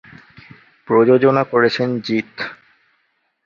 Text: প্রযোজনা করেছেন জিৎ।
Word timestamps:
প্রযোজনা 0.87 1.43
করেছেন 1.43 1.89
জিৎ। 1.99 2.33